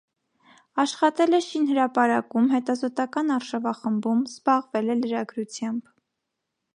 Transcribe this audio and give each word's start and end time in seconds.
Աշխատել 0.83 1.37
է 1.37 1.39
շինհրապարակում, 1.47 2.47
հետազոտական 2.53 3.29
արշավախմբում, 3.35 4.27
զբաղվել 4.33 4.93
է 4.95 4.97
լրագրությամբ։ 5.03 5.93